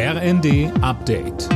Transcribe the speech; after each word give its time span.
RND 0.00 0.70
Update. 0.80 1.48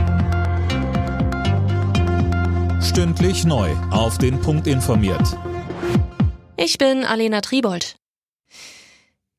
Stündlich 2.82 3.44
neu. 3.44 3.70
Auf 3.92 4.18
den 4.18 4.40
Punkt 4.40 4.66
informiert. 4.66 5.38
Ich 6.56 6.76
bin 6.76 7.04
Alena 7.04 7.40
Tribold. 7.40 7.94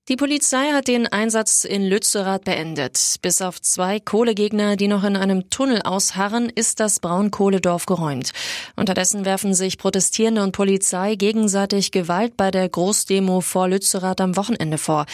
Die 0.08 0.16
Polizei 0.16 0.72
hat 0.72 0.88
den 0.88 1.06
Einsatz 1.06 1.66
in 1.66 1.84
Lützerath 1.84 2.46
beendet. 2.46 3.18
Bis 3.22 3.42
auf 3.42 3.62
zwei 3.62 4.00
Kohlegegner, 4.00 4.78
die 4.78 4.88
noch 4.88 5.04
in 5.04 5.18
einem 5.18 5.50
Tunnel 5.50 5.82
ausharren, 5.82 6.48
ist 6.48 6.80
das 6.80 7.02
Braunkohledorf 7.02 7.86
geräumt. 7.86 8.32
Unterdessen 8.78 9.26
werfen 9.26 9.54
sich 9.54 9.78
Protestierende 9.78 10.44
und 10.44 10.54
Polizei 10.54 11.16
gegenseitig 11.16 11.92
Gewalt 11.92 12.38
bei 12.38 12.52
der 12.52 12.70
Großdemo 12.70 13.42
vor 13.42 13.68
Lützerath 13.68 14.22
am 14.22 14.38
Wochenende 14.38 14.78
vor. 14.78 15.08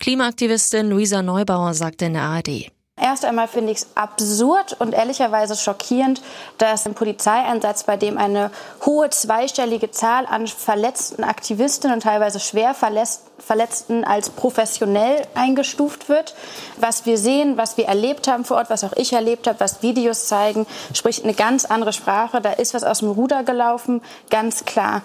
Klimaaktivistin 0.00 0.90
Luisa 0.90 1.22
Neubauer 1.22 1.74
sagte 1.74 2.06
in 2.06 2.14
der 2.14 2.22
ARD. 2.22 2.75
Erst 3.06 3.24
einmal 3.24 3.46
finde 3.46 3.70
ich 3.70 3.78
es 3.78 3.86
absurd 3.94 4.74
und 4.80 4.92
ehrlicherweise 4.92 5.54
schockierend, 5.54 6.20
dass 6.58 6.86
ein 6.86 6.94
Polizeieinsatz, 6.94 7.84
bei 7.84 7.96
dem 7.96 8.18
eine 8.18 8.50
hohe 8.84 9.10
zweistellige 9.10 9.92
Zahl 9.92 10.26
an 10.26 10.48
verletzten 10.48 11.22
Aktivistinnen 11.22 11.94
und 11.94 12.02
teilweise 12.02 12.40
schwer 12.40 12.74
Verletzten 12.74 14.04
als 14.04 14.30
professionell 14.30 15.24
eingestuft 15.36 16.08
wird. 16.08 16.34
Was 16.78 17.06
wir 17.06 17.16
sehen, 17.16 17.56
was 17.56 17.76
wir 17.76 17.86
erlebt 17.86 18.26
haben 18.26 18.44
vor 18.44 18.56
Ort, 18.56 18.70
was 18.70 18.82
auch 18.82 18.94
ich 18.96 19.12
erlebt 19.12 19.46
habe, 19.46 19.60
was 19.60 19.82
Videos 19.82 20.26
zeigen, 20.26 20.66
spricht 20.92 21.22
eine 21.22 21.34
ganz 21.34 21.64
andere 21.64 21.92
Sprache. 21.92 22.40
Da 22.40 22.50
ist 22.50 22.74
was 22.74 22.82
aus 22.82 22.98
dem 22.98 23.12
Ruder 23.12 23.44
gelaufen, 23.44 24.02
ganz 24.30 24.64
klar 24.64 25.02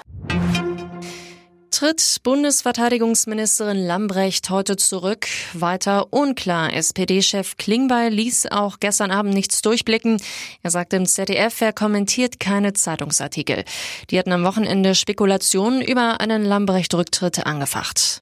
tritt 1.81 2.17
Bundesverteidigungsministerin 2.21 3.83
Lambrecht 3.87 4.51
heute 4.51 4.75
zurück. 4.75 5.25
Weiter 5.53 6.13
unklar. 6.13 6.71
SPD-Chef 6.73 7.57
Klingbeil 7.57 8.13
ließ 8.13 8.51
auch 8.51 8.79
gestern 8.79 9.09
Abend 9.09 9.33
nichts 9.33 9.63
durchblicken. 9.63 10.21
Er 10.61 10.69
sagte 10.69 10.97
im 10.97 11.07
ZDF, 11.07 11.59
er 11.59 11.73
kommentiert 11.73 12.39
keine 12.39 12.73
Zeitungsartikel. 12.73 13.63
Die 14.11 14.19
hatten 14.19 14.31
am 14.31 14.43
Wochenende 14.43 14.93
Spekulationen 14.93 15.81
über 15.81 16.21
einen 16.21 16.45
Lambrecht-Rücktritt 16.45 17.47
angefacht. 17.47 18.21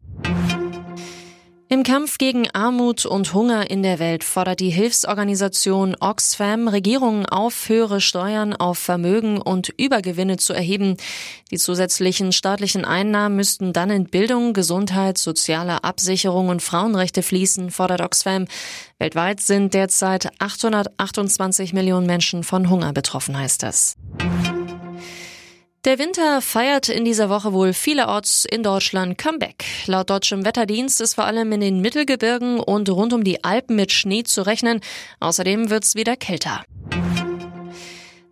Im 1.72 1.84
Kampf 1.84 2.17
gegen 2.17 2.50
Armut 2.50 3.06
und 3.06 3.36
Hunger 3.36 3.70
in 3.70 3.84
der 3.84 4.00
Welt 4.00 4.23
fordert 4.23 4.59
die 4.59 4.72
Hilfsorganisation 4.72 5.95
Oxfam 6.00 6.67
Regierungen 6.67 7.28
auf, 7.28 7.70
höhere 7.70 8.02
Steuern 8.02 8.56
auf 8.56 8.80
Vermögen 8.80 9.39
und 9.39 9.70
Übergewinne 9.78 10.38
zu 10.38 10.53
erheben. 10.53 10.97
Die 11.52 11.59
zusätzlichen 11.59 12.31
staatlichen 12.31 12.86
Einnahmen 12.86 13.36
müssten 13.36 13.72
dann 13.72 13.92
in 13.92 14.06
Bildung, 14.06 14.53
Gesundheit, 14.53 15.20
soziale 15.20 15.84
Absicherung 15.84 16.50
und 16.50 16.64
Frauenrechte 16.64 17.22
fließen, 17.22 17.70
fordert 17.70 18.02
Oxfam. 18.02 18.45
Weltweit 18.97 19.40
sind 19.40 19.75
derzeit 19.75 20.31
828 20.40 21.73
Millionen 21.73 22.08
Menschen 22.08 22.44
von 22.44 22.72
Hunger 22.72 22.94
betroffen, 22.94 23.38
heißt 23.38 23.62
das. 23.62 23.95
Der 25.85 25.97
Winter 25.97 26.41
feiert 26.41 26.89
in 26.89 27.05
dieser 27.05 27.30
Woche 27.30 27.53
wohl 27.53 27.72
vielerorts 27.72 28.44
in 28.44 28.63
Deutschland 28.63 29.17
Comeback. 29.17 29.63
Laut 29.85 30.09
deutschem 30.09 30.44
Wetterdienst 30.44 30.99
ist 30.99 31.13
vor 31.13 31.23
allem 31.23 31.53
in 31.53 31.61
den 31.61 31.80
Mittelgebirgen 31.80 32.59
und 32.59 32.89
rund 32.89 33.13
um 33.13 33.23
die 33.23 33.45
Alpen 33.45 33.77
mit 33.77 33.94
Schnee 33.94 34.23
zu 34.23 34.45
rechnen. 34.45 34.81
Außerdem 35.22 35.69
wird's 35.69 35.95
wieder 35.95 36.17
kälter. 36.17 36.66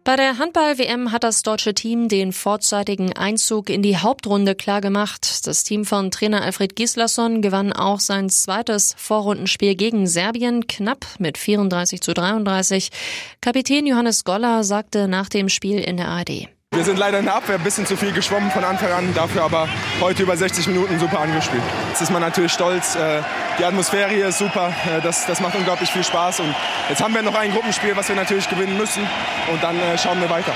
Bei 0.04 0.18
der 0.18 0.38
Handball-WM 0.38 1.14
hat 1.14 1.24
das 1.24 1.42
deutsche 1.42 1.74
Team 1.74 2.10
den 2.10 2.34
vorzeitigen 2.34 3.14
Einzug 3.14 3.70
in 3.70 3.82
die 3.82 3.98
Hauptrunde 3.98 4.54
klargemacht. 4.54 5.48
Das 5.48 5.64
Team 5.64 5.86
von 5.86 6.12
Trainer 6.12 6.42
Alfred 6.42 6.76
Gislason 6.76 7.42
gewann 7.42 7.72
auch 7.72 8.02
sein 8.02 8.30
zweites 8.30 8.94
Vorrundenspiel 8.98 9.76
gegen 9.76 10.06
Serbien 10.06 10.68
knapp 10.68 11.06
mit 11.18 11.38
34 11.38 12.02
zu 12.02 12.14
33. 12.14 12.90
Kapitän 13.40 13.86
Johannes 13.86 14.26
Goller 14.26 14.66
sagte 14.66 15.08
nach 15.08 15.30
dem 15.30 15.48
Spiel 15.48 15.80
in 15.80 15.96
der 15.96 16.10
ARD. 16.10 16.57
Wir 16.78 16.84
sind 16.84 17.00
leider 17.00 17.18
in 17.18 17.26
der 17.26 17.36
Abwehr 17.36 17.56
ein 17.56 17.64
bisschen 17.64 17.86
zu 17.86 17.98
viel 17.98 18.12
geschwommen 18.12 18.52
von 18.52 18.64
Anfang 18.64 18.92
an, 18.92 19.14
dafür 19.16 19.44
aber 19.44 19.68
heute 20.00 20.24
über 20.24 20.38
60 20.38 20.68
Minuten 20.68 21.00
super 21.00 21.22
angespielt. 21.22 21.64
Jetzt 21.90 22.02
ist 22.02 22.12
man 22.12 22.22
natürlich 22.22 22.52
stolz. 22.52 22.96
Äh, 22.96 23.22
die 23.58 23.64
Atmosphäre 23.64 24.12
hier 24.12 24.28
ist 24.28 24.38
super. 24.38 24.72
Äh, 24.86 25.02
das, 25.02 25.26
das 25.26 25.40
macht 25.40 25.56
unglaublich 25.56 25.90
viel 25.90 26.04
Spaß. 26.04 26.42
Und 26.42 26.54
jetzt 26.88 27.02
haben 27.02 27.16
wir 27.16 27.24
noch 27.24 27.34
ein 27.34 27.52
Gruppenspiel, 27.52 27.96
was 27.96 28.10
wir 28.10 28.16
natürlich 28.16 28.48
gewinnen 28.48 28.78
müssen. 28.78 29.02
Und 29.52 29.64
dann 29.64 29.76
äh, 29.80 29.98
schauen 29.98 30.22
wir 30.22 30.30
weiter. 30.30 30.54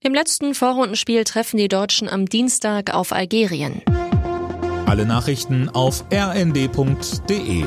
Im 0.00 0.12
letzten 0.12 0.54
Vorrundenspiel 0.54 1.22
treffen 1.24 1.56
die 1.56 1.68
Deutschen 1.68 2.08
am 2.08 2.26
Dienstag 2.26 2.92
auf 2.92 3.12
Algerien. 3.12 3.82
Alle 4.86 5.06
Nachrichten 5.06 5.68
auf 5.68 6.04
rnd.de 6.12 7.64